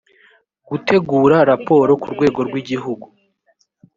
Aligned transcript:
gutegura 0.69 1.35
raporo 1.51 1.91
ku 2.01 2.07
rwego 2.13 2.39
rw 2.47 2.55
igihugu 2.61 3.05